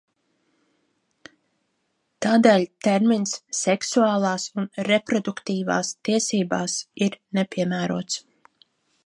"Tādēļ 2.25 2.65
termins 2.87 3.35
"seksuālās 3.59 4.47
un 4.61 4.67
reproduktīvās 4.89 5.93
tiesībās" 6.11 6.81
ir 7.09 7.21
nepiemērots." 7.41 8.21